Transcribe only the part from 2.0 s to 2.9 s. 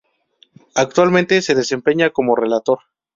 como relator.